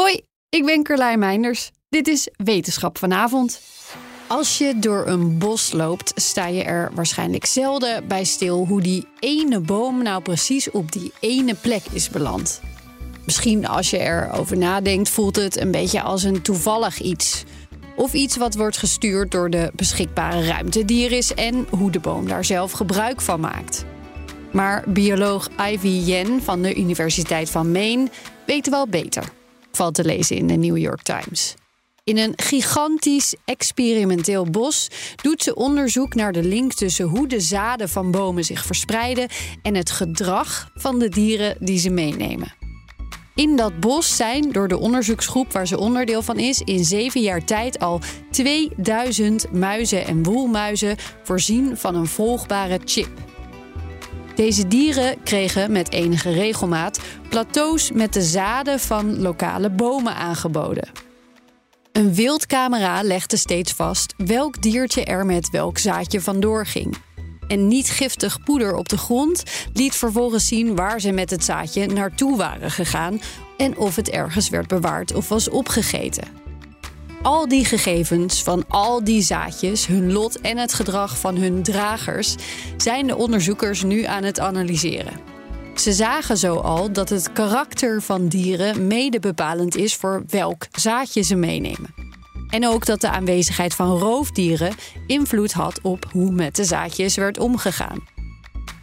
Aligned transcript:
Hoi, 0.00 0.20
ik 0.48 0.64
ben 0.64 0.82
Carlijn 0.82 1.18
Meinders. 1.18 1.70
Dit 1.88 2.08
is 2.08 2.28
Wetenschap 2.36 2.98
vanavond. 2.98 3.60
Als 4.26 4.58
je 4.58 4.78
door 4.78 5.06
een 5.06 5.38
bos 5.38 5.72
loopt, 5.72 6.12
sta 6.14 6.46
je 6.46 6.62
er 6.62 6.90
waarschijnlijk 6.94 7.46
zelden 7.46 8.08
bij 8.08 8.24
stil 8.24 8.66
hoe 8.66 8.80
die 8.80 9.06
ene 9.20 9.60
boom 9.60 10.02
nou 10.02 10.22
precies 10.22 10.70
op 10.70 10.92
die 10.92 11.12
ene 11.20 11.54
plek 11.54 11.82
is 11.92 12.10
beland. 12.10 12.60
Misschien 13.24 13.66
als 13.66 13.90
je 13.90 13.98
erover 13.98 14.56
nadenkt, 14.56 15.08
voelt 15.08 15.36
het 15.36 15.56
een 15.60 15.70
beetje 15.70 16.02
als 16.02 16.22
een 16.22 16.42
toevallig 16.42 17.00
iets. 17.00 17.44
Of 17.96 18.12
iets 18.12 18.36
wat 18.36 18.54
wordt 18.54 18.76
gestuurd 18.76 19.30
door 19.30 19.50
de 19.50 19.70
beschikbare 19.74 20.46
ruimte 20.46 20.84
die 20.84 21.06
er 21.06 21.12
is 21.12 21.34
en 21.34 21.66
hoe 21.70 21.90
de 21.90 22.00
boom 22.00 22.28
daar 22.28 22.44
zelf 22.44 22.72
gebruik 22.72 23.20
van 23.20 23.40
maakt. 23.40 23.84
Maar 24.52 24.84
bioloog 24.86 25.48
Ivy 25.70 25.88
Yen 25.88 26.42
van 26.42 26.62
de 26.62 26.74
Universiteit 26.74 27.50
van 27.50 27.72
Maine 27.72 28.08
weet 28.46 28.68
wel 28.68 28.88
beter 28.88 29.44
valt 29.76 29.94
te 29.94 30.04
lezen 30.04 30.36
in 30.36 30.46
de 30.46 30.56
New 30.56 30.76
York 30.76 31.02
Times. 31.02 31.54
In 32.04 32.18
een 32.18 32.32
gigantisch 32.36 33.34
experimenteel 33.44 34.50
bos 34.50 34.88
doet 35.22 35.42
ze 35.42 35.54
onderzoek 35.54 36.14
naar 36.14 36.32
de 36.32 36.42
link 36.42 36.72
tussen 36.72 37.04
hoe 37.04 37.28
de 37.28 37.40
zaden 37.40 37.88
van 37.88 38.10
bomen 38.10 38.44
zich 38.44 38.64
verspreiden 38.64 39.28
en 39.62 39.74
het 39.74 39.90
gedrag 39.90 40.70
van 40.74 40.98
de 40.98 41.08
dieren 41.08 41.56
die 41.60 41.78
ze 41.78 41.90
meenemen. 41.90 42.54
In 43.34 43.56
dat 43.56 43.80
bos 43.80 44.16
zijn 44.16 44.52
door 44.52 44.68
de 44.68 44.78
onderzoeksgroep 44.78 45.52
waar 45.52 45.66
ze 45.66 45.78
onderdeel 45.78 46.22
van 46.22 46.38
is 46.38 46.60
in 46.60 46.84
zeven 46.84 47.20
jaar 47.20 47.44
tijd 47.44 47.78
al 47.78 48.00
2000 48.30 49.52
muizen 49.52 50.06
en 50.06 50.22
woelmuizen 50.22 50.96
voorzien 51.22 51.76
van 51.76 51.94
een 51.94 52.06
volgbare 52.06 52.80
chip. 52.84 53.08
Deze 54.36 54.68
dieren 54.68 55.22
kregen 55.22 55.72
met 55.72 55.92
enige 55.92 56.30
regelmaat 56.30 57.00
plateaus 57.28 57.92
met 57.92 58.12
de 58.12 58.22
zaden 58.22 58.80
van 58.80 59.20
lokale 59.20 59.70
bomen 59.70 60.14
aangeboden. 60.14 60.88
Een 61.92 62.14
wildcamera 62.14 63.02
legde 63.02 63.36
steeds 63.36 63.72
vast 63.72 64.14
welk 64.16 64.62
diertje 64.62 65.04
er 65.04 65.26
met 65.26 65.50
welk 65.50 65.78
zaadje 65.78 66.20
vandoor 66.20 66.66
ging. 66.66 66.96
En 67.48 67.68
niet 67.68 67.90
giftig 67.90 68.42
poeder 68.42 68.74
op 68.74 68.88
de 68.88 68.98
grond 68.98 69.42
liet 69.72 69.94
vervolgens 69.94 70.46
zien 70.46 70.74
waar 70.74 71.00
ze 71.00 71.10
met 71.12 71.30
het 71.30 71.44
zaadje 71.44 71.86
naartoe 71.86 72.36
waren 72.36 72.70
gegaan 72.70 73.20
en 73.56 73.76
of 73.76 73.96
het 73.96 74.10
ergens 74.10 74.48
werd 74.48 74.68
bewaard 74.68 75.14
of 75.14 75.28
was 75.28 75.48
opgegeten 75.48 76.45
al 77.26 77.48
die 77.48 77.64
gegevens 77.64 78.42
van 78.42 78.64
al 78.68 79.04
die 79.04 79.22
zaadjes, 79.22 79.86
hun 79.86 80.12
lot 80.12 80.40
en 80.40 80.58
het 80.58 80.74
gedrag 80.74 81.18
van 81.18 81.36
hun 81.36 81.62
dragers 81.62 82.34
zijn 82.76 83.06
de 83.06 83.16
onderzoekers 83.16 83.82
nu 83.82 84.04
aan 84.04 84.22
het 84.22 84.40
analyseren. 84.40 85.20
Ze 85.74 85.92
zagen 85.92 86.36
zo 86.36 86.56
al 86.56 86.92
dat 86.92 87.08
het 87.08 87.32
karakter 87.32 88.02
van 88.02 88.28
dieren 88.28 88.86
mede 88.86 89.18
bepalend 89.18 89.76
is 89.76 89.94
voor 89.94 90.22
welk 90.28 90.66
zaadje 90.70 91.22
ze 91.22 91.34
meenemen. 91.34 91.94
En 92.48 92.66
ook 92.66 92.86
dat 92.86 93.00
de 93.00 93.10
aanwezigheid 93.10 93.74
van 93.74 93.98
roofdieren 93.98 94.74
invloed 95.06 95.52
had 95.52 95.80
op 95.82 96.06
hoe 96.12 96.30
met 96.30 96.56
de 96.56 96.64
zaadjes 96.64 97.16
werd 97.16 97.38
omgegaan. 97.38 98.04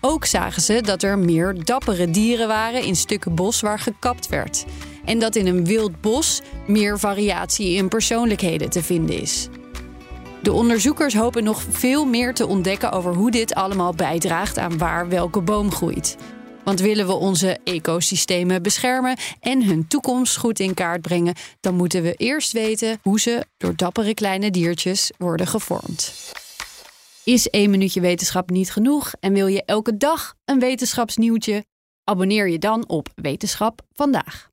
Ook 0.02 0.26
zagen 0.26 0.62
ze 0.62 0.82
dat 0.82 1.04
er 1.04 1.20
meer 1.20 1.64
dappere 1.64 2.10
dieren 2.10 2.48
waren 2.48 2.84
in 2.84 2.96
stukken 2.96 3.36
bos 3.36 3.62
waar 3.62 3.80
gekapt 3.80 4.28
werd 4.28 4.66
en 5.06 5.20
dat 5.20 5.36
in 5.36 5.48
een 5.48 5.66
wild 5.66 6.02
bos 6.02 6.42
meer 6.68 7.00
variatie 7.00 7.76
in 7.76 7.88
persoonlijkheden 7.88 8.70
te 8.70 8.84
vinden 8.84 9.22
is. 9.22 9.48
De 10.42 10.54
onderzoekers 10.54 11.14
hopen 11.14 11.44
nog 11.44 11.64
veel 11.70 12.06
meer 12.06 12.34
te 12.34 12.48
ontdekken 12.48 12.92
over 12.92 13.14
hoe 13.14 13.32
dit 13.32 13.54
allemaal 13.54 13.94
bijdraagt 13.94 14.58
aan 14.58 14.78
waar 14.78 15.10
welke 15.10 15.42
boom 15.42 15.72
groeit. 15.72 16.18
Want 16.64 16.80
willen 16.80 17.08
we 17.08 17.14
onze 17.14 17.60
ecosystemen 17.64 18.62
beschermen 18.62 19.18
en 19.40 19.64
hun 19.64 19.88
toekomst 19.88 20.38
goed 20.38 20.60
in 20.60 20.74
kaart 20.74 21.02
brengen, 21.02 21.36
dan 21.60 21.76
moeten 21.76 22.02
we 22.02 22.14
eerst 22.14 22.52
weten 22.52 23.00
hoe 23.02 23.20
ze 23.20 23.46
door 23.58 23.76
dappere 23.76 24.14
kleine 24.14 24.52
diertjes 24.52 25.12
worden 25.18 25.48
gevormd. 25.48 26.14
Is 27.24 27.50
één 27.50 27.70
minuutje 27.70 28.02
wetenschap 28.02 28.50
niet 28.50 28.72
genoeg 28.72 29.12
en 29.20 29.34
wil 29.34 29.48
je 29.48 29.64
elke 29.66 29.98
dag 29.98 30.34
een 30.46 30.60
wetenschapsnieuwtje? 30.60 31.66
Abonneer 32.04 32.50
je 32.50 32.60
dan 32.60 32.88
op 32.88 33.10
Wetenschap 33.16 33.82
vandaag. 33.94 34.53